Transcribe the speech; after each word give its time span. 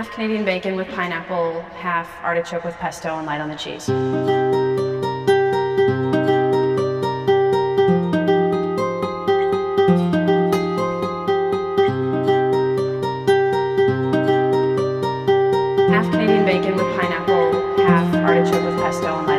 half 0.00 0.10
Canadian 0.12 0.46
bacon 0.46 0.76
with 0.76 0.88
pineapple, 0.92 1.60
half 1.76 2.08
artichoke 2.24 2.64
with 2.64 2.74
pesto, 2.76 3.18
and 3.18 3.26
light 3.26 3.38
on 3.38 3.50
the 3.50 3.54
cheese. 3.54 3.86
Half 15.90 16.10
Canadian 16.10 16.46
bacon 16.46 16.76
with 16.76 16.96
pineapple, 16.98 17.76
half 17.84 18.14
artichoke 18.24 18.64
with 18.64 18.80
pesto, 18.80 19.29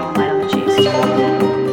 don't 0.00 0.16
light 0.16 0.30
on 0.30 0.40
the 0.40 0.48
cheese. 0.48 1.69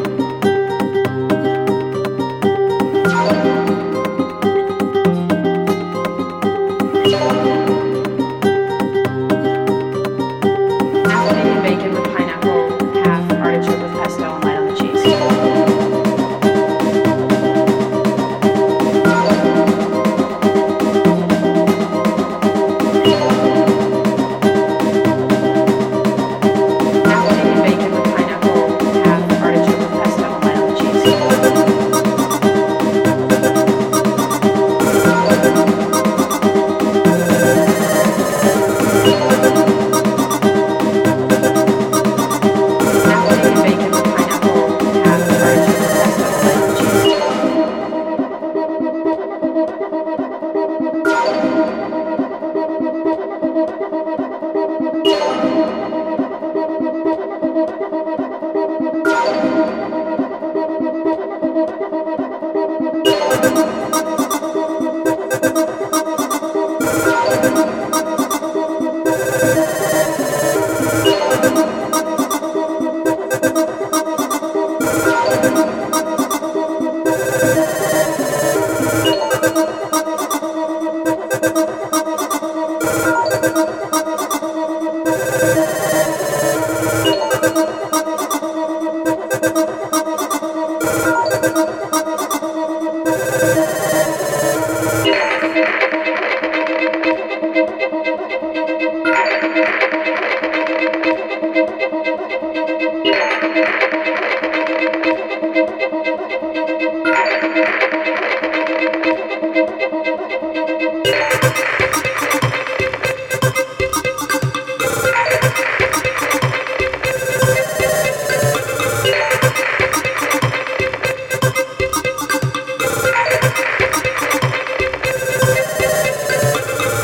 Thank 67.48 67.82
you. 67.82 67.87